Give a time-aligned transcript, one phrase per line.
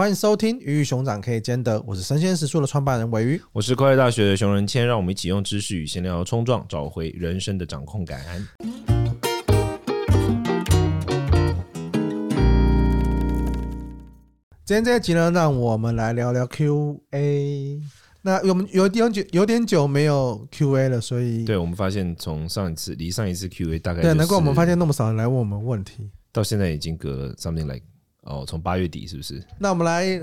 [0.00, 8.18] 欢迎收听《鱼与熊掌可以兼得》，我是生鲜食宿的创办人鮪鱼，我是快乐大学的熊仁谦，让我们一起用知识与闲聊冲撞，找回人生的掌控感。
[14.64, 17.82] 今天这一集呢，让我们来聊聊 Q&A。
[18.22, 27.82] 那我们有点久，有点久没有 Q&A 了，所以对，我们发现从上一次离上一次 Q&A 大概、就是、对，难怪我们发现那么少人来问我们问题，到现在已经隔了 something like
[28.22, 29.42] 哦，从八月底是不是？
[29.58, 30.20] 那我们来，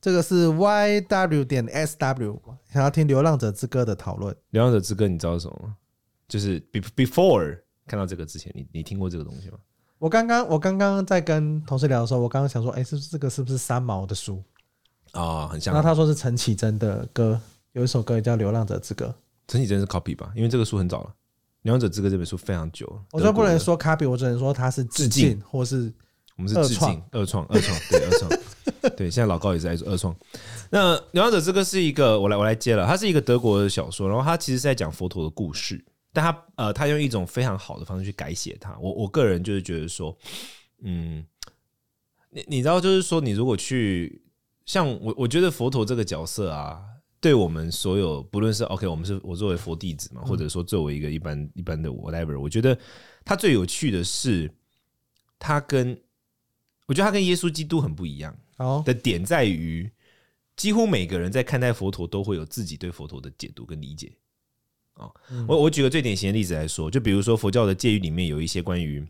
[0.00, 2.42] 这个是 Y W 点 S W，
[2.72, 4.34] 想要听《流浪者之歌》的讨论。
[4.50, 5.76] 《流浪者之歌》你知道什么吗？
[6.28, 9.58] 就是 before 看到这个之前，你你听过这个东西吗？
[9.98, 14.42] 我刚刚我刚刚在跟同事聊的时候，我刚刚想说，哎，是不是这个是不是三毛的书？
[15.12, 15.72] 啊、哦，很像。
[15.72, 17.40] 然后他说是陈绮贞的歌，
[17.72, 19.06] 有一首歌也叫《流浪者之歌》。
[19.46, 20.32] 陈绮贞是 copy 吧？
[20.34, 21.10] 因为这个书很早了，
[21.62, 23.00] 《流浪者之歌》这本书非常久。
[23.12, 25.92] 我说不能说 copy，我只能说它是致敬，或是
[26.36, 28.30] 我们是致敬二创二创对二创
[28.96, 29.10] 对。
[29.10, 30.14] 现在老高也是在做二创。
[30.70, 38.76] 那《流浪者之歌》是一个，我来我来接了，它是一个德国的小说，然后它其实是在讲佛陀的故事，但它呃，他用一种非常好的方式去改写它。
[38.78, 40.16] 我我个人就是觉得说，
[40.82, 41.24] 嗯，
[42.30, 44.20] 你你知道，就是说，你如果去。
[44.66, 46.80] 像我，我觉得佛陀这个角色啊，
[47.20, 52.78] 对我们所有，不论是 OK，我们是我作为佛弟子嘛，或者说作为一个一般一般的 whatever，我觉得
[53.26, 54.50] 他最有趣的是，
[55.38, 55.94] 他跟
[56.86, 58.36] 我觉得他跟耶稣基督很不一样。
[58.58, 59.90] 哦，的点在于，
[60.56, 64.12] 几乎每个人在看待佛陀都会有自己对佛陀的解读跟理解。
[64.94, 65.14] 哦，
[65.48, 69.04] 我我举个最典型的例子来说，就比如说佛教的戒律里面有一些关于，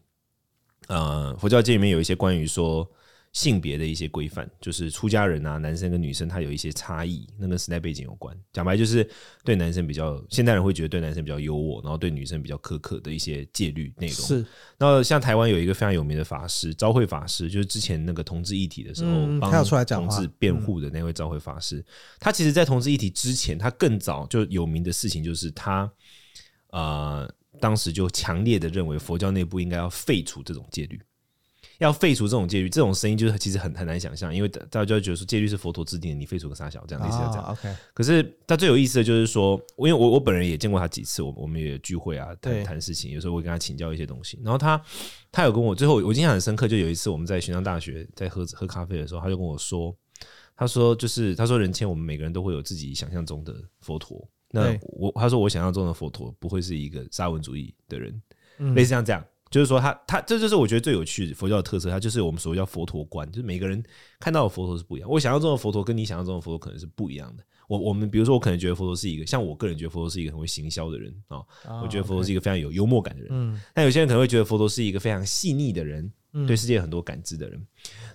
[0.88, 2.90] 呃，佛教戒里面有一些关于说。
[3.34, 8.34] 性别的一些规范，就是出家人啊，男生跟女生他有一些差异，那跟时代背景有关。
[8.52, 9.06] 讲白就是
[9.44, 14.16] 对男生比较，现代人会觉得对男生比较优渥，然后对女生比较苛刻的一些戒律内容。
[14.16, 14.46] 是，
[14.78, 19.50] 那像台湾有一个非常有名的法师，昭惠法师，就是之前那个同志议题的时候，帮
[19.84, 21.84] 同志辩护的那位昭惠法师。
[22.20, 25.90] 他其实，在同志议题之前，他更早就有名的事情就是他，
[26.70, 31.00] 呃，当时就强烈的认为佛教内部应该要废除这种戒律。
[31.78, 37.44] 要废除这种戒律，这种声音就是其实很很难想象，因为大家就会觉得说戒律是佛陀制定的，你废除个啥小这样类似这样。
[37.50, 44.38] OK，可是他最有意思的就是说，因为我我本人也见过他几次，我我们也聚会啊，谈谈事情，有时候我会跟他请教一些东西。
[44.42, 44.80] 然后他
[45.32, 49.94] 他有跟我最后我印象很深刻，就有一次我们在玄奘大学在喝喝咖啡的时候，他就跟我说，
[50.56, 54.26] 他说就是他说人谦，我们每个人都会有自己想象中的佛陀。
[54.50, 58.22] 那我他说我想象中的佛陀不会是一个沙文主义的人，
[58.74, 59.24] 类似像这样。
[59.54, 63.80] 就是说他，他他这就是我觉得最有趣的佛教的特色，它就是我们所谓叫佛陀观，就是每个人
[64.18, 65.08] 看到的佛陀是不一样。
[65.08, 67.44] 我想象中的佛陀跟你想象中的佛陀可能是不一样的。
[67.68, 71.38] 我我们比如说，我可能觉得佛陀是一个，像我个人觉得佛陀是一个很会行销的人啊，
[71.80, 73.28] 我觉得佛陀是一个非常有幽默感的人。
[73.30, 76.12] 嗯，但有些人可能会觉得佛陀是一个非常细腻的人，
[76.48, 77.64] 对世界很多感知的人。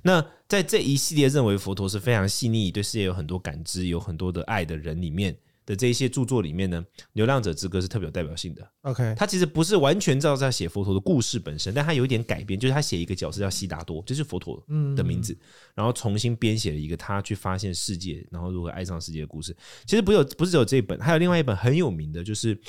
[0.03, 5.33] 那在这一系列认为佛陀是非常细腻，对世界有很多感知、有很多的爱的人里面。
[5.69, 8.71] 的这一些著作里面呢，《流浪者之歌》是特别有代表性的。
[8.81, 14.59] OK，他其实不是完全照在写佛陀的故事本身，但他有一点改编，就是他写一个角色叫悉达多，就是佛陀
[14.95, 15.37] 的名字，
[15.75, 19.55] 然后重新编写了一个他去发现世界，然后如何爱上世界的故事。
[19.85, 22.59] 其实不有不是只有这一本，还有另外一本很有名的，就是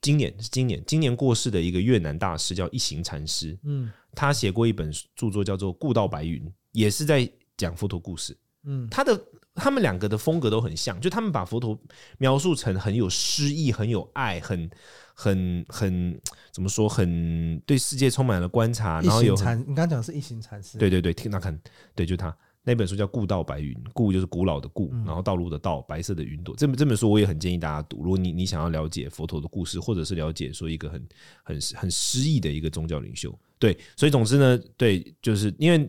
[0.00, 3.58] 今年今年今年过世的一个越南大师叫一行禅师。
[3.64, 6.40] 嗯，他写过一本著作叫做《故道白云》，
[6.70, 8.38] 也是在讲佛陀故事。
[8.64, 9.20] 嗯，他的。
[9.54, 11.78] 他们两个的风格都很像，就他们把佛陀
[12.16, 14.70] 描述成很有诗意、很有爱、很
[15.12, 16.18] 很很
[16.50, 19.02] 怎么说，很对世界充满了观察。
[19.02, 21.60] 然后有禅，你刚刚讲的是一行禅师，对对对，听他看，
[21.94, 26.56] 对，就他那本书叫《故道白云》，故就是古老的故，然后道路的道，白色的云朵。
[26.56, 28.02] 这本这本书我也很建议大家读。
[28.02, 31.06] 如果你你想要了解佛陀的故事，或者是了解说一个很
[31.42, 35.86] 很很诗意的一个宗教领袖，对，所以总之呢，对，就是因为。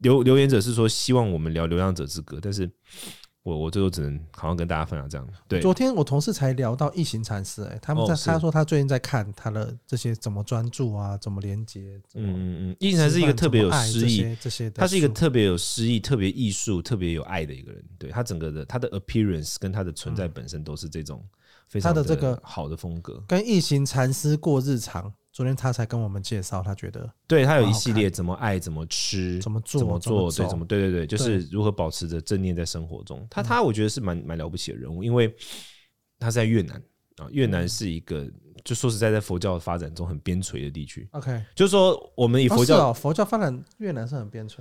[0.00, 2.70] 留留言者是说希望我们聊《流浪者之歌》，但是
[3.42, 5.26] 我我最后只能好像跟大家分享这样。
[5.48, 12.00] 对，昨天我同事才聊到异形禅师，哎，他们在、哦、他说他最近在看他的这些怎么专注啊，怎么连接。
[12.14, 17.82] 嗯嗯嗯，异形禅师是一个特别有诗意，这些，这些他是一个特别有诗意、特别艺术、特别有爱的一个人。
[17.98, 21.24] 对，他整个的他的 appearance 跟他的存在本身都是这种
[21.68, 25.12] 非常的这个好的风格，跟异形禅师过日常。
[25.40, 33.26] 昨天他才跟我们介绍，他觉得对他有一系列怎么爱、怎么吃、怎么做、怎么做，对，怎么对对对，就是如何保持着正念在生活中。
[33.30, 35.34] 他他我觉得是蛮蛮了不起的人物，因为
[36.18, 36.76] 他是在越南
[37.16, 38.30] 啊，越南是一个
[38.66, 41.08] 就说实在在佛教的发展中很边陲的地区。
[41.12, 44.56] OK，就是说我们以佛教佛教发展，越南是很边陲。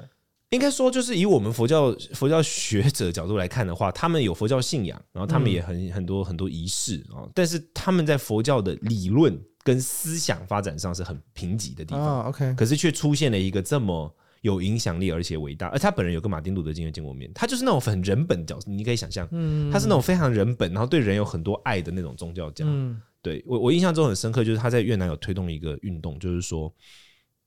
[0.51, 9.39] 应该说就是以我们佛教佛教学者角度来看的话，他们有佛教信仰，然后他们也很很多很多仪式啊，但是他们在佛教的理论。
[9.61, 14.11] 跟思想发展上是很贫瘠的地方，OK，可是却出现了一个这么
[14.41, 15.67] 有影响力而且伟大。
[15.67, 22.63] 而他本人有跟马丁路德金见过面，他就是那种很人本角色，你可以想象，嗯，他是那种非常人本，然后对人有很多爱的那种宗教家。
[22.65, 26.73] 嗯，对我我印象中很深刻，就是他在越南有推动一个运动，就是说，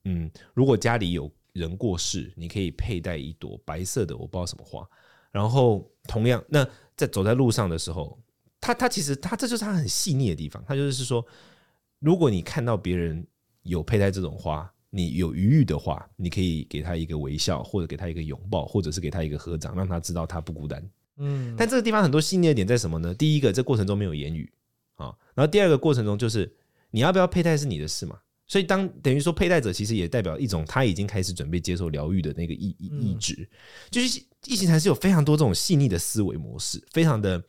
[0.05, 4.89] 嗯，如果家里有人过世，你可以佩戴一朵白色的我不知道什么花，
[5.31, 6.67] 然后同样，那
[6.97, 8.19] 在走在路上的时候，
[8.61, 11.25] 他他其实他这就是他很细腻的地方，他就是说，
[11.99, 13.27] 如果你看到别人
[13.63, 14.71] 有佩戴这种花。
[14.95, 20.87] 你有余裕的话，你可以给他一个微笑，或者给他一个拥抱，或者是给他一个合掌，让他知道他不孤单。
[21.17, 23.15] 嗯，但这个地方很多细腻的点在什么呢？
[23.15, 24.53] 第一个，这过程中没有言语
[24.97, 26.55] 啊，然后第二个过程中就是
[26.91, 28.19] 你要不要佩戴是你的事嘛。
[28.53, 33.49] 所以当等于说佩戴者其实也代表一种他已经开始准备接受疗愈的那个意意意志，
[33.91, 37.43] 就是一行禅师有非常多这种细腻的思维模式，非常的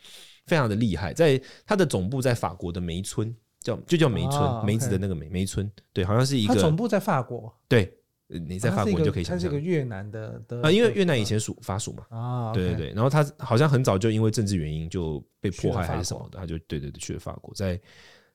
[0.45, 3.35] 非常的厉害，在他的总部在法国的梅村。
[3.59, 6.53] 叫就叫梅村，哦、梅子的那个梅梅村，对，好像是一个。
[6.53, 7.49] 它总部在法国。
[7.69, 7.97] 对，
[8.27, 9.39] 你在法国就可以想象。
[9.39, 12.05] 它是一个越南的的啊，因为越南以前属法属嘛。
[12.09, 12.87] 啊，对对对。
[12.93, 17.53] 然后他好像很早就因为政治原因就被迫害还是什么的，他就对对对去了法国。
[17.55, 17.79] 在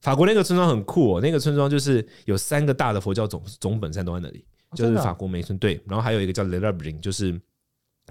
[0.00, 5.58] 法国那个村庄很酷哦，那个村庄就是有三个大的佛教总总本山都在那里，就是法国梅村。
[5.58, 7.40] 对，然后还有一个叫雷拉布林，就是。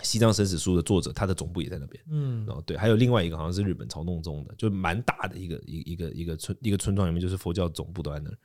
[0.04, 2.00] 西藏生死书的作者，他的总部也在那边。
[2.12, 8.38] 嗯，然后对，还有另外一个好像是日本朝洞宗的，就蛮大的一个一一个一个村一个村庄里面，就是佛教总部都在那儿。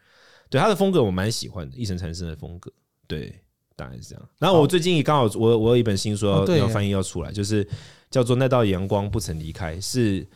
[0.49, 2.73] 对，他的风格我蛮喜欢的，一神禅师的风格。
[3.06, 3.39] 对，
[3.77, 4.29] 大概是这样。
[4.39, 7.69] 然后我最近也刚好我我有一本新书要要翻译要出来，就是
[8.11, 10.27] 叫做《那道阳光不曾离开》，是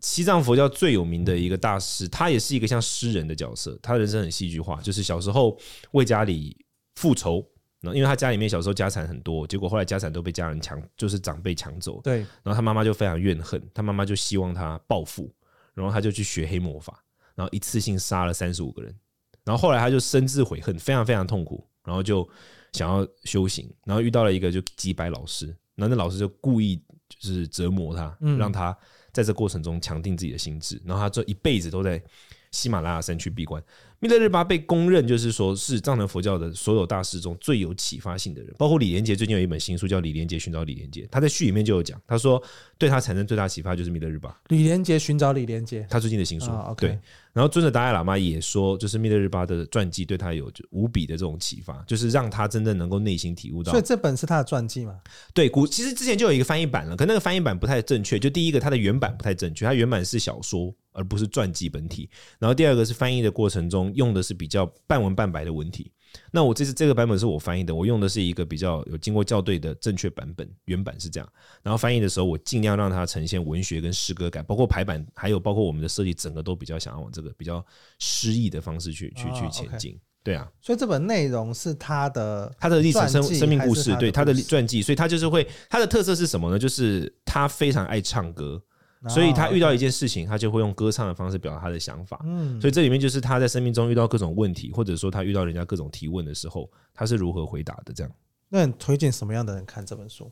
[0.00, 5.58] 西藏佛教最有名的一个大师，他也是一个像诗人的角色，他人生很戏剧化，就是小时候
[5.92, 6.56] 为家里
[6.96, 7.44] 复仇。
[7.92, 12.00] 因为他家里面小时候家产很多，结果后来家产都被家人抢，就是长辈抢走。
[12.00, 15.30] 对，然后他妈妈就非常怨恨，他妈妈就希望他报复，
[15.74, 17.04] 然后他就去学黑魔法，
[17.34, 18.98] 然后一次性杀了三十五个人，
[19.44, 22.26] 然后后来他就深自悔恨，非常非常痛苦，然后就
[22.72, 28.74] 想要修行，然后遇到了一个就几百老师，然后那老师就故意就是折磨他，让他
[29.14, 32.02] 在这过程中强定自己的心智，然后他这一辈子都在
[32.50, 33.62] 喜马拉雅山区闭关。
[34.04, 42.42] 密勒日巴被公认就是说是藏传佛教的所有大师中最有启发性的人，包括李连杰最近有一本新书叫《李连杰寻找李连杰》，他在序里面就有讲，他说
[42.76, 44.38] 对他产生最大启发就是密勒日巴。
[44.48, 46.98] 李连杰寻找李连杰，他最近的新书，对。
[47.32, 53.72] 然后尊者达赖喇嘛也说，就是密勒日巴的传记对他有无比的这种启发，就是让他真正能够内心体悟到。
[53.72, 55.00] 所以这本是他的传记吗？
[55.32, 58.18] 对，古其实之前就有一个翻译版了，可那个翻译版不太正确。
[58.18, 60.74] 就第一个，它的原版不太正确，它原版是小说。
[60.94, 62.08] 而不是传记本体，
[62.38, 65.92] 然后第二个是翻译的过程中用的是比较半文半白的文体。
[66.30, 71.28] 那我这次这个版本是我翻译的，我用的是一个比较有经过校对的正确版本，原版是这样。
[71.60, 77.64] 然后翻译的时候，我尽量让它呈现文学跟诗歌感，包括排版，还有包括我们的设计，整个都比较想要往这个比较
[77.98, 79.98] 诗意的方式去去去前进。
[80.22, 86.58] 对啊，所以这本内容是他的他的历史生生命故事，对他的传记，所以他就是会他的特色是什么呢？
[86.58, 88.62] 就是他非常爱唱歌。
[89.08, 92.20] 所以他遇到一件事情，他就会用歌唱的方式表达他的想法。
[92.24, 97.92] 嗯，所以这里面就是他在生命中遇到各种问题，或者说他遇到人家各种提问的时候，他是如何回答的？
[97.92, 98.12] 这样。
[98.48, 100.30] 那你推荐什么样的人看这本书？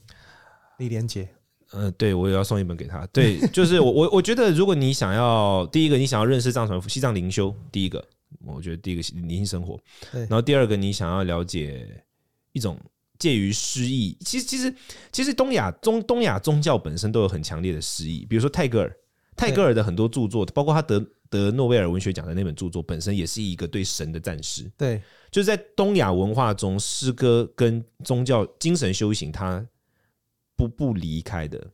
[0.78, 1.28] 李连杰。
[1.72, 3.06] 嗯，对，我也要送一本给他。
[3.06, 8.04] 对， 就是我我我觉得，如果你想要第一个，你想要认识藏传西藏灵修，第一个，
[8.44, 9.78] 我觉得第一个灵性生活。
[10.10, 10.20] 对。
[10.22, 12.02] 然后第二个，你想要了解
[12.52, 12.78] 一种。
[13.22, 14.74] 介于诗意，其实其实
[15.12, 18.92] 其实东亚中东亚宗教本身都有很强烈的诗意，比如说泰戈尔，
[19.36, 20.98] 泰戈尔的很多著作，包括他得
[21.30, 24.68] 得诺贝尔文学奖的那本著作，本身也是一个对神的赞诗。
[24.76, 25.00] 对，
[25.30, 29.64] 就是在东亚文化中，诗歌跟宗教精神修行，它
[30.56, 31.64] 不不离开的。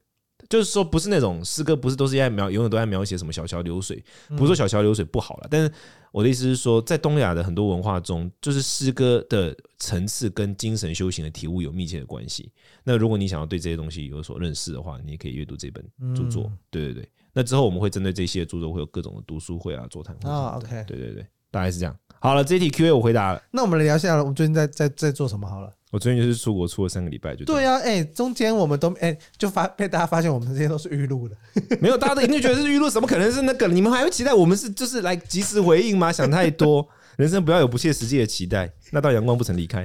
[0.48, 4.02] 就是说，不是那种诗歌，不是都是在描，永远都在描写什么小桥流水。
[4.28, 5.70] 不是说小桥流水不好了，但是
[6.10, 12.50] 我的意思是说，在东亚的很多文化中，就是诗歌的层次跟精神修行的体悟有密切的关系。
[12.82, 16.50] 那如果你想要对这些东西有所认识的话，你也可以阅读这本著作。
[16.70, 20.56] 对对对，那之后我们会针对这些著作会有各种的读书会啊、座谈会啊。
[20.56, 21.94] OK，对对对，大概是这样。
[22.20, 23.42] 好了，这一题 Q&A 我回答了。
[23.50, 25.70] 那我们来聊一下，我们最近在在在做什么好了。
[25.90, 31.36] 我最近就是出国出了三个礼拜，就对呀，哎，中间我们都哎，就发被大家发现我们这些都是预录的，
[31.80, 33.66] 没有，大家都一定觉得是预录，怎么可能是那个？
[33.68, 36.12] 你们还会期待我们是就是来及时回应吗？
[36.12, 38.70] 想太多，人生不要有不切实际的期待。
[38.90, 39.84] 那道 阳光不曾离开，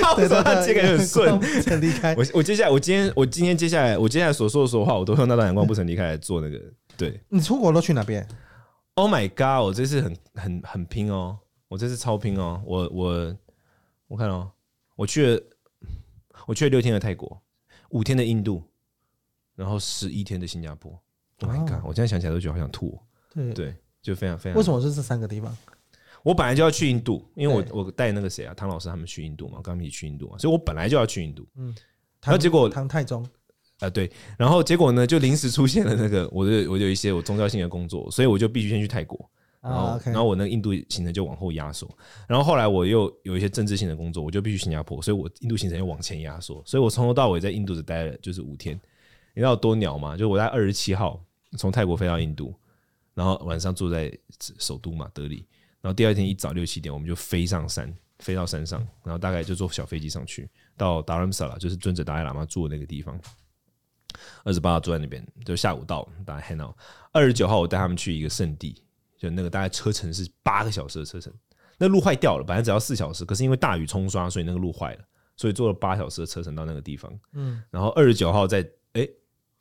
[0.00, 2.14] 怕我说他接个很顺，不曾离开。
[2.16, 6.58] 我我接下来我今天我今天接下来我接下来所说的所有话，我都用那道阳光不曾离开来做那个。
[6.96, 8.26] 对，你出国都去哪边
[8.94, 9.66] ？Oh my god！
[9.66, 11.36] 我这次很很很拼哦，
[11.68, 13.36] 我这次超拼哦，我我
[14.06, 14.50] 我看哦，
[14.94, 15.42] 我去了。
[16.46, 17.40] 我去了六天的泰国，
[17.90, 18.62] 五天的印度，
[19.54, 20.90] 然后十一天的新加坡。
[21.38, 21.82] Oh my god！
[21.82, 23.00] 我现在想起来都觉得好想吐。
[23.32, 24.58] 对对，就非常非常。
[24.58, 25.56] 为什么是这三个地方？
[26.22, 31.46] 我本来就要去印度，因为我我带那个谁啊，唐老师他们去印度嘛，刚一起去印度嘛，所以我本来就要去印度。
[31.54, 31.74] 嗯，
[32.22, 33.26] 然后结果唐太宗
[33.78, 39.30] 啊，对，然后结果呢，就临时出现了那个，我就我有一些我宗教性的工作，所以我就必须先去泰国。
[39.64, 41.88] 然后，然后我那个印度行程就往后压缩。
[42.28, 46.62] 然后后来我又有一些政治性的工作，我就必须新加坡，所以我印度行程又往前压缩。
[46.66, 48.78] 所以我从头到尾在印度只待了就是五天。
[49.32, 50.16] 你知道多鸟吗？
[50.16, 51.18] 就我在二十七号
[51.56, 52.54] 从泰国飞到印度，
[53.14, 55.46] 然后晚上住在首都嘛德里，
[55.80, 63.18] 然后第二天一早六七点我们就飞上山，飞到山上，然后大概就坐小飞机上去到达兰萨拉，就是尊者达赖喇嘛住的那个地方。
[64.44, 66.76] 二十八号住在那边，就下午到大家 hang out。
[67.10, 68.83] 二十九号我带他们去一个圣地。
[69.24, 71.32] 就那个大概车程是八个小时的车程，
[71.78, 75.00] 那路坏掉了，本来只要四小时，可是因为大雨冲刷，所以那个路坏了，
[75.36, 77.12] 所以坐了八小时的车程到那个地方。
[77.32, 78.60] 嗯，然后二十九号在
[78.92, 79.08] 哎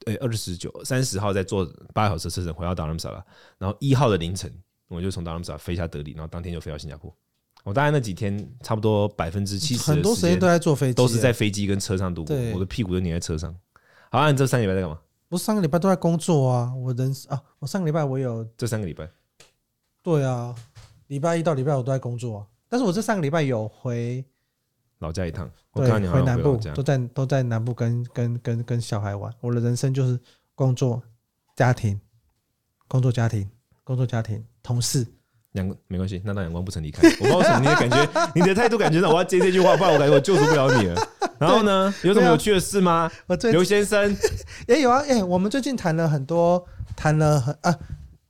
[0.05, 3.25] 哎二十九三十号再坐八小时的车程回到达兰萨拉，
[3.57, 4.51] 然后一号的凌晨
[4.89, 7.15] 我就从达兰萨拉飞下德里，然后当天就飞到新加坡。
[7.63, 13.55] 我大概那几天差不多百分之七十很多时间都在坐飞机，都是在飞机跟车上度过，我的屁股都粘在车上。
[14.11, 14.99] 好，那你这三个礼拜在干嘛？
[15.29, 19.09] 我上个礼拜都在工作啊，我人啊，我上个礼拜我有这三个礼拜。
[20.03, 20.53] 对啊，
[21.07, 24.23] 礼拜一到礼拜五都在工作啊，但是我这上个礼拜有回
[24.99, 29.33] 老家一趟，对，回南部都在都在南部跟跟跟跟小孩玩。
[29.41, 30.19] 我的人生就是
[30.55, 31.01] 工作、
[31.55, 31.99] 家庭、
[32.87, 33.49] 工作、家庭、
[33.83, 35.05] 工作、家庭、同事。
[35.51, 37.07] 两个没关系，那道阳光不曾离开。
[37.07, 41.07] 我不知道为什么你的感觉， 你的态度感觉让我要接这句话，不然我感觉我救赎不了你了。
[41.37, 43.11] 然后呢，有什么有趣的事吗？
[43.51, 44.15] 刘先生
[44.67, 47.77] 也有啊，哎，我们最近谈了很多，谈了很啊。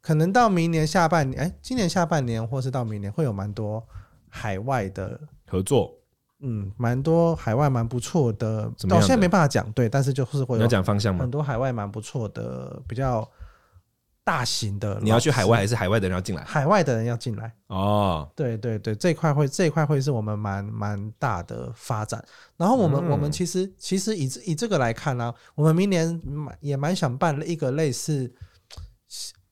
[0.04, 3.82] 可能到明年下半年，哎，今年下半年，或是到明年，会有蛮多
[4.28, 5.18] 海外的
[5.48, 5.96] 合作，
[6.42, 8.70] 嗯，蛮多海外蛮不错的。
[8.90, 11.22] 到现在没办法讲，对，但是就是会有讲方向吗？
[11.22, 13.26] 很多海外蛮不错的，比较
[14.26, 15.00] 大型的。
[15.02, 16.44] 你要去海外，还是海外的人要进来？
[16.44, 17.54] 海外的人要进来。
[17.68, 22.22] 哦，对对对，这块会这块会是我们蛮蛮大的发展。
[22.58, 26.22] 然后我们、嗯、我们其实其实以以这个来看呢、啊，我们明年
[26.60, 28.30] 也蛮想办了一个类似。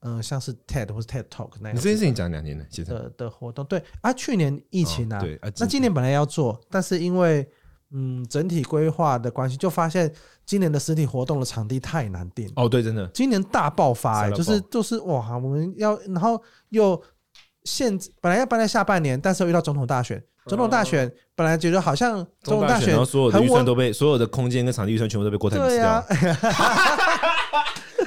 [0.04, 7.48] 嗯，像是 TED 或是 TED Talk 那样，你这件事情讲两年了，其实的的活动，对啊，去年疫情啊，对啊，那今年本来要做，但是因为
[7.92, 10.12] 嗯整体规划的关系，就发现
[10.44, 12.50] 今年的实体活动的场地太难定。
[12.56, 17.00] 哦，对，真的，今年大爆发，就是就是哇，我们要然后又
[17.62, 26.04] 现，本来要办在下半年，但是又遇到总统大选，总统大选本来觉得好像总统大选，然后所有的预算都被所有的空间跟场地预算全部都被郭台铭吃掉。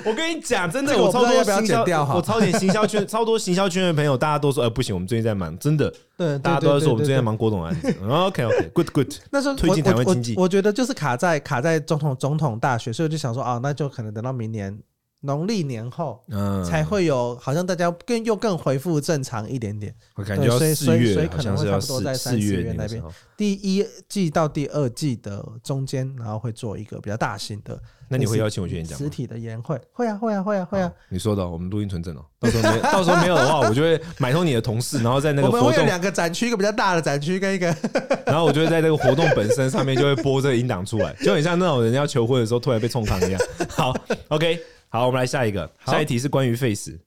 [0.05, 1.83] 我跟你讲，真的，我超多行销，
[2.13, 7.93] 我超点行销圈， 超多行销圈的朋友，大家都说，呃，不行，我们最近在忙，真的，对，大家都在说我们最近在忙郭董案子。
[8.07, 9.13] OK，OK，Good，Good。
[9.31, 14.77] 那时候推进台湾经济，我觉得就是卡在卡在总统总统大学，所以我就想说，啊，那就可能等到明年
[15.21, 19.93] 农历年后，嗯，才会有，好像大家更又更恢复正常一点点。
[20.15, 23.03] 我感觉要四月，所以可能会差不多在三四月那边，
[23.35, 27.79] 第一季到第二季的中间，然后会做一个比较大型的。
[28.07, 29.03] 那你会邀请我去演讲吗？
[29.03, 30.93] 实体的演会会啊会啊会啊会啊！
[31.09, 32.23] 你说的，我们录音存证哦。
[32.39, 37.75] 到时候没 到时候没有的话，我就会买通你的同事，然后在那个活动，我们会有两个展区，一个比较大的展区跟一个，
[38.27, 43.41] 然后我就会在那个活动本身上面就会播这个音档出来，就很像那种人家求婚的时候突然被冲康一样。
[43.69, 43.91] 好
[44.27, 46.97] ，OK，好，我们来下一个，下一题是关于 Face，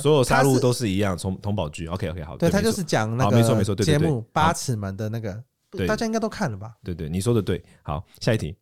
[0.00, 5.42] 所有杀戮都是一样，从童宝剧，OK OK 好，对他就是讲那个没错没错节目八尺门的那个，
[5.88, 6.74] 大家应该都看了吧？
[6.84, 7.62] 对对，你说的对。
[7.82, 8.56] 好，下一题。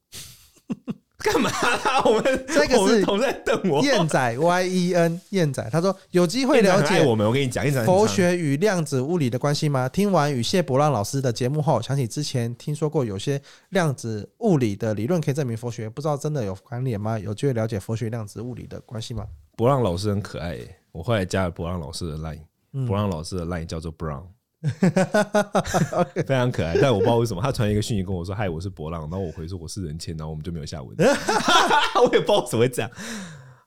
[1.22, 2.02] 干嘛啦？
[2.04, 3.82] 我们这个是同在等我。
[3.82, 7.26] 燕仔 Y E N 燕仔，他说有机会了解我们。
[7.26, 9.88] 我跟你讲，佛学与量子物理的关系吗？
[9.88, 17.18] 听完与谢伯让老师的节目后，想起之前听说过有些量子物理的理论可以证明佛学，不知道真的有关联吗？
[17.18, 19.26] 有机会了解佛学量子物理的关系吗？
[19.56, 24.24] 伯让老师很可爱耶，我后来加了伯让老师的 line，伯让老师的 line 叫做 Brown。
[26.26, 30.94] 非常可爱，但我不知道为什么他传一个讯息跟我说：“嗨，我是博浪。”然后我回说：“我是人谦。”然后我们就没有下文。
[30.98, 32.90] 我也不知道怎么会这样。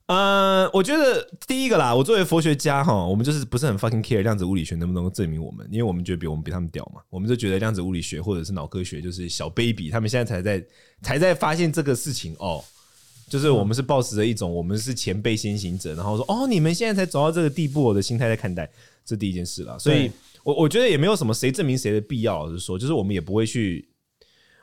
[0.06, 7.02] 呃，我觉得第一个啦，我作为佛学家哈，我们就是不是很 fucking care 量子物理学能不能够证明我们，因为我们觉得比我们比他们屌嘛。
[7.10, 10.66] 我们就觉得量子物理学或者是脑科学就是小 baby，他们现在才在
[11.02, 12.64] 才在发现这个事情哦。
[13.30, 18.70] 就是我们是抱持着一种我们是前辈先行者，然后说：“哦，你们现在才走到这个地步，我的心态在看待
[19.05, 20.12] 这第一件事了。”所以。
[20.43, 23.88] 我我觉得也没有什么谁证明谁的必要，老实说，就是我们也不会去。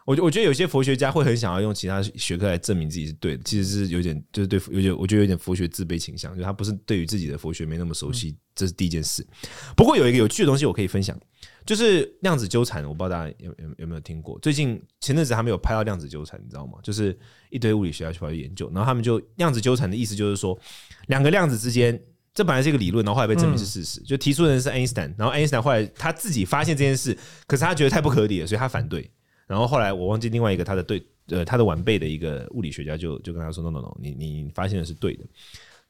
[0.05, 9.27] 我我觉得有些佛学家会很想要用其他学科来证明自己是对的，其实是有点就是对有点我觉得有点佛学自卑倾向，就他不是对于自己的佛学没那么熟悉，这是第一件事。
[9.75, 11.19] 不过有一个有趣的东西我可以分享，
[11.65, 14.39] 就是量子纠缠，我不知道大家有有有没有听过？
[14.41, 16.75] 最近前阵子还没有拍到量子纠缠，你知道吗？
[16.83, 17.19] 就是
[17.49, 20.59] 一堆物理学家去跑去研究，然后他们就量子纠缠的意思就是说，
[21.07, 21.99] 两个量子之间。
[22.33, 24.01] 这本来是一个理论，然后后来被证明是事实。
[24.01, 29.11] 嗯、就提出的人是爱因斯坦，然后爱因斯坦后来他自己发现这件事，可是他觉得太不合理了，所以他反对。
[29.47, 35.25] 然后后来我忘记另外一个他的对呃他的晚辈的一个物理学家就就跟他说：“no no no，你你发现的是对的。”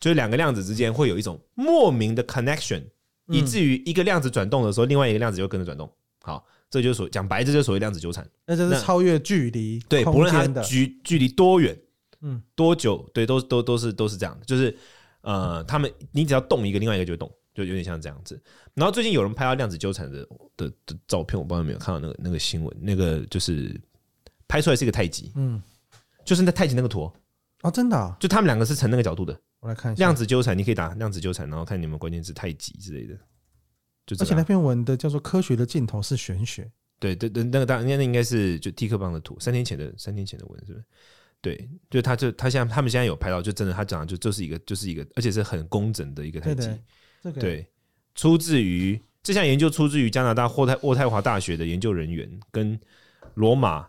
[0.01, 2.83] 就是两个量子之间会有一种莫名的 connection，
[3.29, 5.93] 以至于一个量子转动的时候，另外一个量子就跟着转动。
[6.23, 8.27] 好，这就是所讲白，这就是所谓量子纠缠。
[8.47, 11.79] 那这是超越距离，对，不论它距距离多远，
[12.23, 14.45] 嗯，多久，对，都都都是都是这样的。
[14.47, 14.75] 就是
[15.23, 18.41] 呃，他们你只要动一个，另外一个就会动，就有点像这样子。
[18.75, 23.79] 然后最近有人拍到量子纠缠的的的照片，我不知道有没有看到那个那个新闻，那个就是
[24.49, 25.63] 拍出来是一个太极，嗯，
[26.25, 27.11] 就是那太极那个图
[27.63, 29.39] 哦，真的，啊，就他们两个是成那个角度的。
[29.61, 33.15] 我来看一下量子纠缠，你可以打量子纠缠，然后看你们关键字太极之类的。
[34.07, 36.71] 就而且那篇文的叫做“科学的尽头是玄学”。
[36.99, 40.85] 对对对，那个当然那应该是就 T 克邦的图，三天前的三天前的文是不是？
[41.41, 46.69] 对，就他就他现在他们现在有拍到，就真的他讲的就就是一个就是一个，而且是很工整的一个太极。
[47.23, 47.67] 这个对，
[48.15, 52.79] 出自于这项研究出自于加拿大渥太渥太华大学的研究人员跟
[53.35, 53.87] 罗马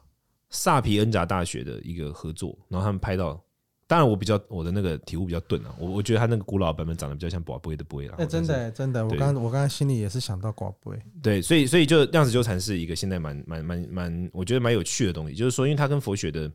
[0.49, 3.43] 萨皮恩扎大学的一个合作，然后他们拍到。
[3.87, 8.15] 当然，我比较我的那个体悟比较钝啊，我我觉得他那个古老版本长得比较像寡杯的杯啦。
[8.19, 10.97] 哎，真的真的，我刚我刚刚心里也是想到寡杯。
[11.21, 15.35] 对，所以所以就量子纠缠是一个现在蛮蛮蛮蛮，我觉得蛮有趣的东西。
[15.35, 16.49] 就是说，因为它跟佛学的，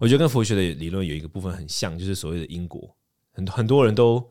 [0.00, 2.94] 我觉得跟佛学的理论有一个部分很像，就是所谓的因果，
[3.32, 4.24] 很很多人都。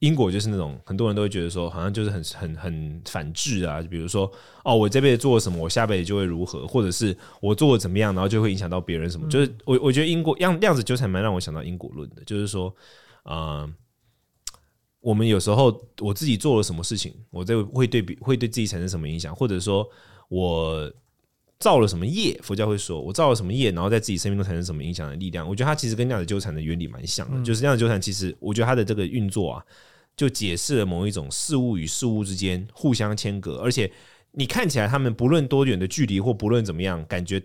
[0.00, 3.82] 因果就是那种很多人都会觉得说，好像就是很很很反智啊。
[3.82, 4.30] 就比如说，
[4.62, 9.28] 哦，我这辈子做了什么，我下辈子就会如何，或者是我做了怎么样，然后就会影响到别人什么。
[9.28, 12.72] 就是我我觉得因果样量子纠缠蛮让我想到因果论的，就是说，
[13.24, 13.68] 呃，
[15.00, 19.84] 我们有时候我自己做了什么事情，我这会对比会对自己产生什么影响，或者说
[20.28, 20.88] 我。
[21.58, 22.38] 造了什么业？
[22.40, 25.48] 佛教会说，我造了什么业，然后在自己生命中产生什么影响的力量？
[25.48, 29.64] 我觉得它其实跟量子纠缠的原理蛮像的，嗯、就是量子纠缠其实，我觉得它的这个运作啊，
[30.16, 33.90] 就解释了某一种事物与事物之间互相牵隔，而且
[34.30, 37.42] 你看起来他们不论多远的距离或不论怎么样，感觉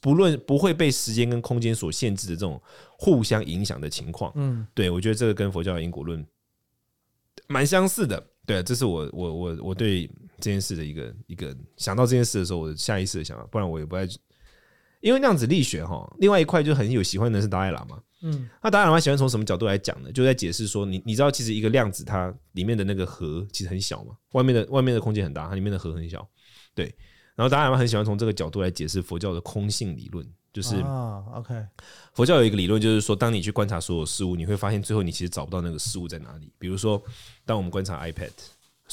[0.00, 2.60] 不论不会被时间跟空间所限制的这种
[2.98, 4.32] 互相影响的情况。
[4.34, 6.26] 嗯，对，我觉得这个跟佛教的因果论
[7.46, 8.26] 蛮相似的。
[8.44, 10.10] 对，这是我我我我对。
[10.42, 14.06] 这件事的一个一个想到这件事的时候，我下意识的想法，不然我也不爱。
[15.00, 20.12] 因为量子力学哈，另外一块就很有喜欢的是达赖喇嘛，嗯，那达赖喇嘛喜欢从什么角度来讲呢？
[20.12, 26.28] 就在解释说，你你知道，其实一个量子它里面的那个核其实很小嘛，外面的外面的空间很大，它里面的核很小，
[26.74, 26.94] 对。
[27.34, 31.52] 然后达赖喇嘛很喜欢从这个角度来解释佛教的空性理论，就是啊，OK，
[32.12, 36.52] 佛教有一个理论，就是说，当你去观察所有事物，你会发现最后你其实找不到那个事物在哪里。
[36.60, 37.02] 比如说，
[37.44, 38.30] 当我们观察 iPad。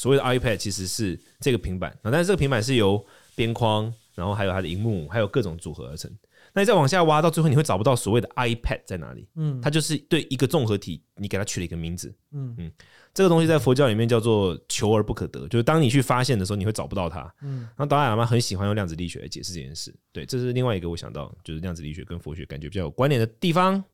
[0.00, 6.10] 所谓的 iPad 其实是这个平板啊，但是这个平板是由边框，然后还有它的荧幕，还有各种组合而成。
[6.54, 9.28] 那你再往下挖，到最后你会找不到所谓的 iPad 在哪里。
[9.34, 12.12] 嗯，它就是对一个综合体，你给它取了一个名字。
[12.32, 12.72] 嗯嗯，
[13.12, 17.32] 这个东西在佛教里面叫做求而不可得，就是当你去发现的时候，你会找不到它。
[17.42, 19.94] 嗯，然后达赖喇嘛很喜欢用量子力学来解释这件事。
[20.12, 23.84] 对，这是另外一个我想到就是量子力学跟佛学感觉比较有关联的地方。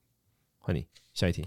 [0.58, 1.44] 换你下一题。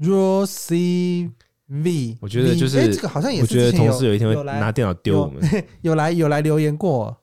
[0.00, 1.32] Rosie
[1.68, 3.42] V，我觉得就是，哎，这个好像也是。
[3.42, 5.42] 我觉得同事有一天会拿电脑丢我们。
[5.82, 7.14] 有来有来留言过，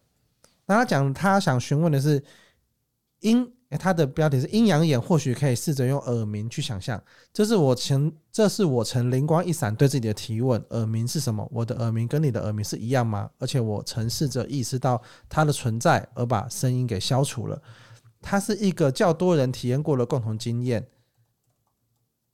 [0.67, 2.23] 那他讲他想询问的是
[3.21, 7.01] 阴，他的标题是阴阳眼，或许可以试着用耳鸣去想象。
[7.33, 11.47] 这是我曾，这是我曾灵光一闪对自己的提问：耳鸣是什么？
[11.51, 13.29] 我的耳鸣跟你的耳鸣是一样吗？
[13.39, 17.59] 而且我曾试着意识到它的存在，而把声音给消除了。
[18.21, 20.87] 它是一个较多人体验过的共同经验。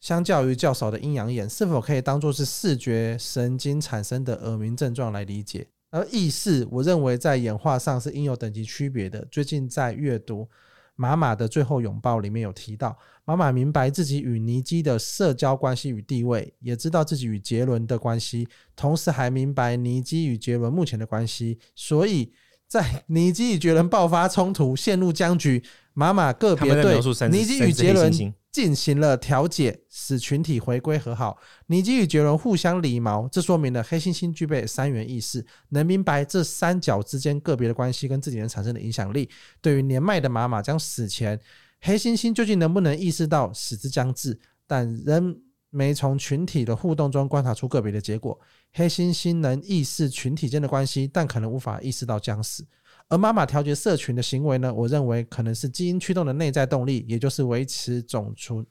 [0.02, 5.68] 相较于较少的阴阳眼，是否可以当做是视觉神经产生的耳鸣症状来理解？
[5.92, 9.24] 而意识，我认为在演化上是应有等级区别的。
[9.30, 10.44] 最近在阅读
[10.96, 21.60] 《妈妈的最后拥抱》里面有提到，妈妈明白自己与尼基的社交关系与地位，也知道自己与杰伦的关系，同时还明白尼基与杰伦目前的关系。
[21.76, 22.34] 所以
[22.68, 25.62] 在尼基与杰伦爆发冲突、陷入僵局，
[25.94, 28.12] 妈妈个别对尼基与杰伦。
[28.52, 31.38] 进行了调解，使群体回归和好。
[31.68, 39.30] 尼基与杰伦互相礼貌，这说明了黑猩猩具备三元意识，能明白这三角之间个别的关系跟自己人产生的影响力。
[39.62, 41.40] 对于年迈的妈妈将死前，
[41.80, 44.38] 黑猩猩究竟能不能意识到死之将至？
[44.68, 45.36] 但仍
[45.70, 48.38] 没从群体的互动中观察出个别的结果。
[48.74, 52.66] 黑猩猩能意识群体间的关系，但可能无法意识到将死。
[53.12, 54.74] 而妈妈调节社群的行为呢？
[54.74, 58.66] 我认为可能是基因驱动的内在动力，也就是维持种族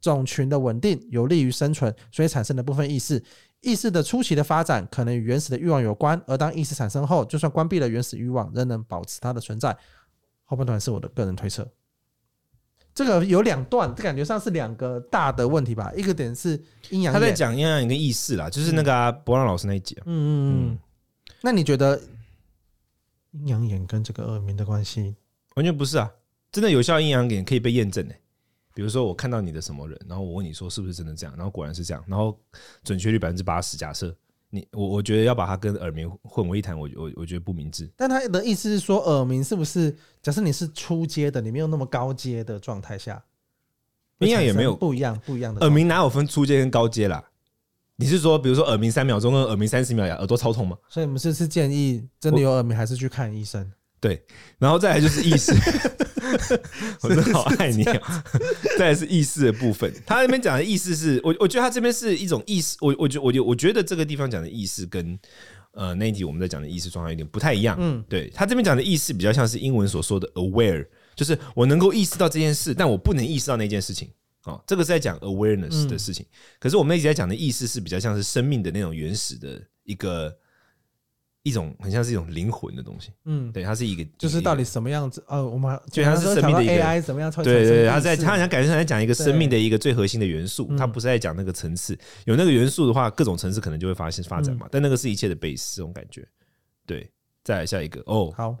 [0.00, 3.22] 种群的稳定，有利于生存，所以产生的部分意识。
[3.60, 9.76] 意识的初期的发展可能与原始的欲望有关，而当意识产生后，就算关闭了原始欲望，仍能保持它的存在。
[10.44, 11.68] 后半段是我的个人推测。
[12.92, 15.92] 这个有两段，这感觉上是两个大的问题吧。
[15.96, 16.60] 一个点是
[16.90, 20.02] 阴阳，他在讲阴阳眼跟意识啦，就是那个、啊、伯让老师那一集、啊。
[20.06, 20.78] 嗯嗯嗯。
[21.40, 22.00] 那你觉得
[23.32, 25.14] 阴阳眼跟这个耳鸣的关系？
[25.54, 26.10] 完全不是啊！
[26.50, 28.20] 真的有效阴阳眼可以被验证诶。
[28.74, 32.38] 比如说我看到你的什么人，然后我问你说是不是真的这样，然后果然是这样，然后
[32.84, 33.76] 准确率百分之八十。
[33.76, 34.14] 假设
[34.50, 37.90] 你我我觉得要把它跟耳鸣混为一谈，我我我觉得不明智。
[37.96, 43.22] 但他的意思是说，耳鸣是不是假设你是初阶的，你没有那么高阶的状态下，
[44.20, 47.28] 阴阳也没有不一样不一样的耳鸣哪有分初阶跟高阶啦？
[48.00, 50.76] 你是说比如说耳鸣三秒钟跟耳鸣三十秒呀，耳朵超痛吗？
[50.88, 53.70] 所以我们是是建议真的有耳鸣还是去看医生？
[54.00, 54.22] 对，
[54.58, 55.52] 然后再来就是意识，
[57.02, 58.24] 我真的好爱你啊！
[58.78, 65.18] 再来是意识的部分，他那边讲的意识是我，我觉得他这边是一种意识，我我觉我觉我觉得这个地方讲的意识跟
[65.72, 67.76] 呃那一题我们在讲的意识状态有点不太一样。
[67.80, 74.08] 嗯，对他这边讲的意识比较像是英文所说的 aware，就是我能够意识到这件事，但我不能意识到那件事情。
[74.44, 76.26] 哦，这个是在讲 awareness 的事情，
[76.58, 80.36] 可是我们一直在讲的意思是比较像是生命的那种原始的一个。
[81.44, 85.24] 一种很像是一种灵魂的东西，嗯，对，它是一个，就是到底什么样子？
[85.28, 87.30] 呃，我们就像是生命的一个 AI 怎么样？
[87.30, 91.96] 对对，他在他好像感觉上在讲一个生命的一个最核心的元素，他不是在讲那个层次。
[92.26, 94.68] 有那个元素的话，各种层次可能就会发现发展嘛。
[94.70, 96.26] 但那个是一切的 base，这种感觉。
[96.84, 97.10] 对，
[97.42, 98.54] 再来下一个哦，好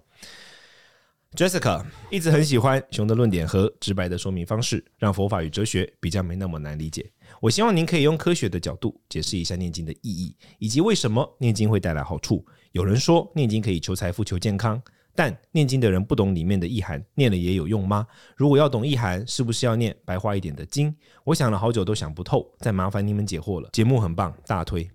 [1.36, 7.10] ，Jessica 一直很喜欢熊的论点和直白的说明方式，让佛法与哲学比较没那么难理解。
[7.40, 12.44] 我希望您可以用科学的角度解释一下念经的意义，以及为什么念经会带来好处。
[12.72, 14.80] 有人说念经可以求财富、求健康，
[15.14, 18.06] 但念经的人不懂里面的意涵，念了也有用吗？
[18.36, 20.94] 如果要懂意涵，是不是要念白话一点的经？
[21.24, 23.68] 我想了好久都想不透，再麻烦你们解惑了。
[23.72, 24.88] 节目很棒，大推。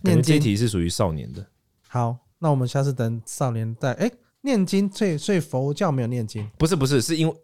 [0.00, 1.44] 念经这题是属于少年的。
[1.88, 4.12] 好，那我们下次等少年再哎、欸、
[4.48, 6.48] 念经，所以所以佛教没有念经？
[6.56, 7.34] 不是不是，是因为。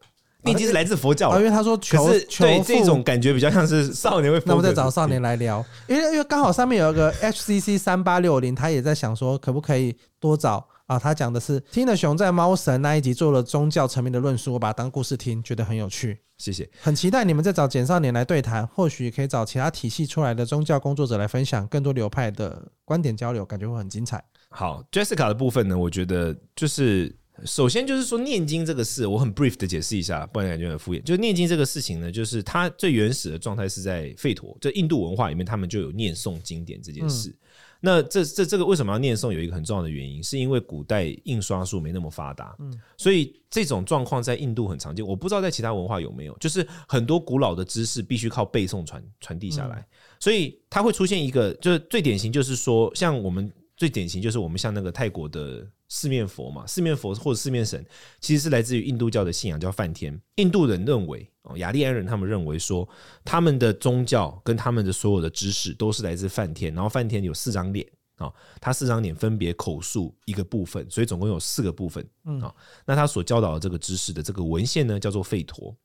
[0.46, 4.38] 念经是来自佛教，因为他说求是对这种感觉比较像是少年会。
[4.44, 10.98] 那我们再找少年来聊， 因为因为刚好上面有一个 HCC 三八六零，他也在想说可不可以多找啊？
[10.98, 16.18] 他讲的是听了熊在猫神那一集做了宗教层面的论述，我把它当故事听，觉得很有趣。
[16.36, 24.22] 谢谢，很期待你们再找简少年来对谈，或许可以找其他体系出来的宗教工作者来分享更多流派的观点交流，感觉会很精彩。
[24.54, 27.14] 好，Jessica 的部分呢，我觉得就是。
[27.44, 31.02] 首先就是说念经这个事，我很 brief 的解释一下，不然感觉很敷衍。
[31.02, 37.30] 就念经这个事情呢，就是它最原始的状态是在吠陀，就印度文化里面，他们就有念诵经典这件事。
[37.30, 37.36] 嗯、
[37.80, 39.32] 那这这这个为什么要念诵？
[39.32, 45.04] 有一个很重要的原因，是因为古代印刷术没那么发达，嗯，所以这种状况在印度很常见。
[45.04, 49.86] 我不知道在其他文化有没有，就是很多古老的知识必须靠背诵传传递下来，嗯、
[50.20, 53.52] 所以它会出现一个，就是最典型就是说，像我们
[53.84, 55.66] 最典型就是我们像那个泰国的。
[55.86, 57.84] 四面佛嘛，四面佛或者四面神，
[58.18, 60.18] 其实是来自于印度教的信仰，叫梵天。
[60.36, 62.88] 印度人认为，哦，雅利安人他们认为说，
[63.24, 66.74] 他们的宗教跟他们的所有的知识都是来自梵天。
[66.74, 72.04] 然后梵天有四张脸啊，他四张脸分别口述一个部分，所以总共有四个部分
[72.40, 72.52] 啊。
[72.86, 75.76] 那他所教导的这个知识的这个文献呢，叫做吠陀。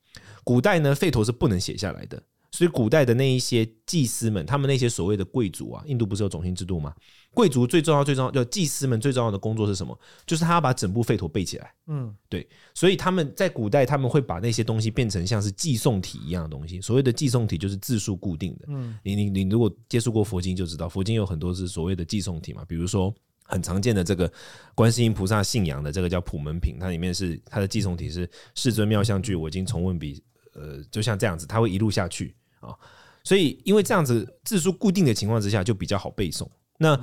[0.43, 2.19] 古代呢，吠陀是不能写下来的。
[2.59, 6.93] 所以古代的那一些祭司们，他们那些所谓的贵族啊，印度不是有种姓制度吗？
[7.33, 9.97] 贵族最重要、最重要，就祭司们最重要的工作是什么？
[10.25, 11.73] 就是他要把整部吠陀背起来。
[11.87, 12.45] 嗯，对。
[12.73, 16.81] 所以他们在古代他们会把那些东西变成像是寄送体一样的东西。
[16.81, 18.65] 所谓的寄送体就是字数固定的。
[18.67, 22.65] 嗯，你你你如果接触过佛经就知道，佛经有很多是所谓的寄送体嘛。
[22.67, 24.29] 比如说很常见的这个
[24.75, 30.21] 观世音菩萨信仰的这个叫普门品，它里面是它的寄送体是世尊妙相具，我今重问彼。
[30.55, 32.35] 呃，就像这样子，它会一路下去。
[32.59, 32.75] 啊，
[33.23, 36.47] 所以因为这样子字数固定的情况之下，就比较好背诵。
[36.77, 36.99] 那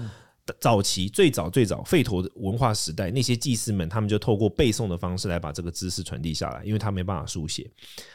[0.60, 7.70] 早期最早最早吠陀文化时代，那些祭司们他们就透过背诵的方式来把这个知识传递下来，因为他没办法书写。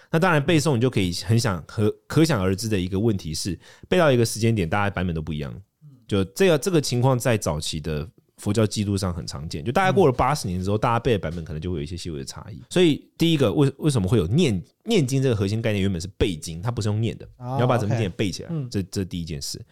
[0.10, 5.54] 那当然背诵你就可以很想可可想而知的一个问题是，背到一个时间点，大家版本都不一样。
[6.08, 8.08] 就这个这个情况在早期的。
[8.41, 12.60] 佛教记录上很常见，就大概过了八十年之后，大家背的版本可能就会有一些细微的差异。
[12.71, 15.80] 所以第一个，为为什么会有念念经这个核心概念？
[15.84, 18.49] 原本是背经，它不是用念的，你要把整部经典背起来。
[18.71, 19.63] 这这第一件事。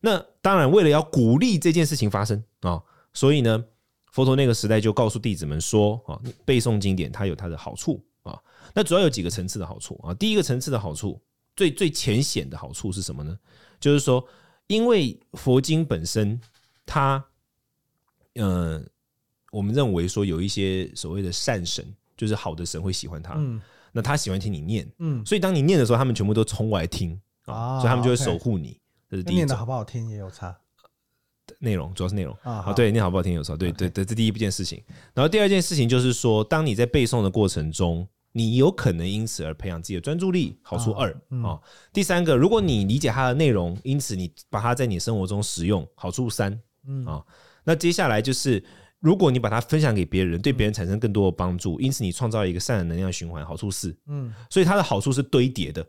[0.00, 2.82] 那当然，为了要鼓励这件事情发生啊，
[3.12, 3.62] 所以呢，
[4.10, 8.40] 佛陀那个时代就告诉弟子们说啊，背诵经典它有它的好处啊。
[8.72, 10.14] 那主要有几个层次的好处啊。
[10.14, 11.20] 第一个层次的好处，
[11.56, 13.38] 最最浅显的好处是什么呢？
[13.78, 14.26] 就是说，
[14.66, 16.40] 因为佛经本身
[16.86, 17.22] 它。
[18.34, 18.84] 嗯、呃，
[19.50, 21.84] 我们认为说有一些所谓的善神，
[22.16, 23.60] 就是好的神会喜欢他，嗯，
[23.92, 28.80] 那他喜欢听你念，嗯，所以当你念的时候，他们全部都冲过来听啊，所以他们就会守护你。
[29.08, 30.56] 这是第一，念的好不好听也有差，
[31.60, 34.82] 内容主要是内容啊，对，念好不好听有差，对对对，这第一件事情。
[35.12, 41.62] 然后第二件事情就是说，当你在背诵的过程中，你有可能因此而培养自己的专注力，好处二啊、嗯哦。
[41.92, 47.26] 第三个，如果你理解它的内容，因此你把它在你生活中使用，好处三嗯啊、哦。
[47.64, 48.62] 那接下来就是，
[49.00, 54.32] 如果你把它分享给别人，对别人产生更多的帮助，因此你创造一个善的能量循环，好处是嗯。
[54.48, 55.86] 所以它的好处是堆叠的。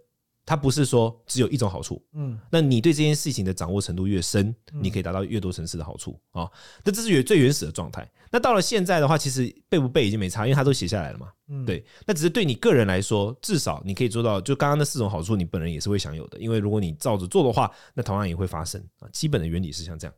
[0.47, 6.47] 它不是说只有一种好处，嗯，那你对这件事情的掌握程度越深，你可以达到越多层次的好处啊。
[6.83, 8.07] 那、嗯、这是原最原始的状态。
[8.29, 11.83] 那到了现在的话，其实背不背已经没差，因为它都写下来了嘛，嗯，对。
[12.05, 16.37] 那只是对你个人来说，至少你可以做到，就刚刚那四种好处，你本人也是会享有的。
[16.37, 19.09] 因为如果你照着做的话，那同样也会发生啊。
[19.11, 20.13] 基本的原理是像这样，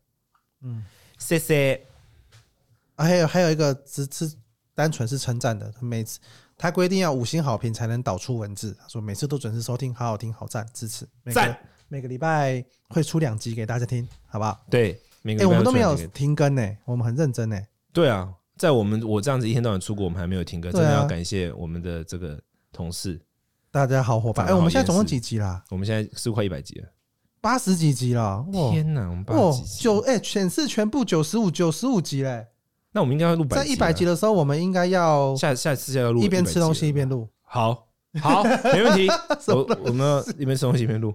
[0.60, 0.84] 嗯，
[1.18, 1.84] 谢谢。
[2.96, 4.34] 还有还有一个只是
[4.74, 6.18] 单纯是称赞的，每次。
[6.56, 8.76] 他规定要五星好评才能导出文字。
[8.80, 11.06] 他说每次都准时收听，好好听，好赞，支持。
[11.32, 11.56] 赞。
[11.86, 14.60] 每个礼拜会出两集给大家听，好不好？
[14.68, 17.66] 对，每个礼拜、欸、我们都没有停更呢、欸，我们很认真呢、欸。
[17.92, 22.38] 对啊，在我们我这样子一天到晚出国，我们还没有停更，真的要感谢我们的这个
[22.72, 23.18] 同事，
[23.70, 24.44] 大家好伙伴。
[24.46, 25.64] 哎、欸，我们现在总共几集啦？
[25.70, 26.88] 我们现在是快一百集了，
[27.40, 28.44] 八十几集了。
[28.72, 32.48] 天哪，我们八十几集，九哎显示全部九十五九十五集嘞、欸。
[32.92, 37.28] 那我们应该要录百集，在一百集的时候，我们应该要下下次要录一边吃东西一边录。
[37.42, 37.86] 好，
[38.20, 39.08] 好，没问题。
[39.48, 41.14] 我我们一边吃东西一边录。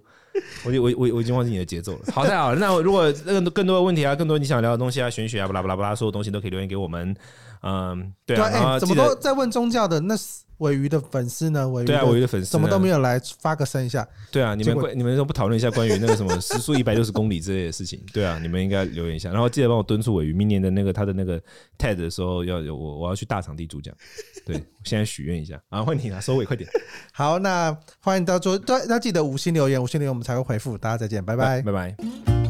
[0.65, 1.99] 我我我我已经忘记你的节奏了。
[2.12, 2.57] 好，太好了。
[2.62, 7.15] 那如果那个更多的问题啊，更多你想聊的东西啊，玄学啊，巴拉巴拉巴拉，所有东西都可以留言给我们。
[7.63, 8.45] 嗯，对啊。
[8.45, 9.99] 哎，怎么都在问宗教的？
[9.99, 10.43] 那是。
[10.63, 11.67] 鮪鱼的粉丝呢？
[11.69, 14.08] 尾鱼对啊，尾鱼的粉丝怎么都没有来发个声一下？
[14.32, 18.02] 对啊，你们关你们都不讨论一下关于那个什么 时速一百六十公里之类的事情？
[18.13, 21.39] 对啊，你们应该留言一下，然后记得帮我敦促尾鱼，明年的那个他的那个
[21.78, 23.93] TED 的时候要有我我要去大场地主讲。
[24.45, 26.69] 对，现在许愿一下啊，换你了，收尾快点。
[27.12, 30.78] 好，那欢迎到时候对，那记得五星留言，五星留言我们才会回复。
[30.78, 32.42] 大家再见，拜拜，拜拜。